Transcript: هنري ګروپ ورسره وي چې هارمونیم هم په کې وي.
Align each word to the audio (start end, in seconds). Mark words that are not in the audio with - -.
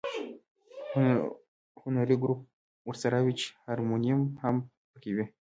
هنري 1.81 2.15
ګروپ 2.23 2.39
ورسره 2.87 3.17
وي 3.25 3.33
چې 3.39 3.47
هارمونیم 3.65 4.19
هم 4.43 4.55
په 4.91 4.97
کې 5.03 5.11
وي. 5.15 5.25